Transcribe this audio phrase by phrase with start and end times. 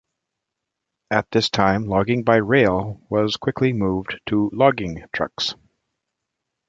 [1.11, 5.53] At this time logging by rail was quickly moved to Logging trucks.